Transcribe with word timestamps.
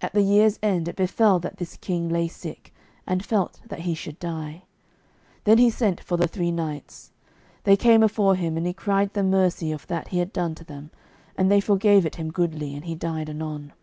At 0.00 0.14
the 0.14 0.22
year's 0.22 0.58
end 0.62 0.88
it 0.88 0.96
befell 0.96 1.38
that 1.40 1.58
this 1.58 1.76
king 1.76 2.08
lay 2.08 2.28
sick, 2.28 2.72
and 3.06 3.22
felt 3.22 3.60
that 3.66 3.80
he 3.80 3.92
should 3.94 4.18
die. 4.18 4.62
Then 5.44 5.58
he 5.58 5.68
sent 5.68 6.00
for 6.02 6.16
the 6.16 6.26
three 6.26 6.50
knights. 6.50 7.12
They 7.64 7.76
came 7.76 8.02
afore 8.02 8.36
him, 8.36 8.56
and 8.56 8.66
he 8.66 8.72
cried 8.72 9.12
them 9.12 9.28
mercy 9.28 9.70
of 9.70 9.86
that 9.88 10.08
he 10.08 10.18
had 10.18 10.32
done 10.32 10.54
to 10.54 10.64
them, 10.64 10.90
and 11.36 11.50
they 11.52 11.60
forgave 11.60 12.06
it 12.06 12.16
him 12.16 12.30
goodly, 12.30 12.74
and 12.74 12.86
he 12.86 12.94
died 12.94 13.28
anon. 13.28 13.74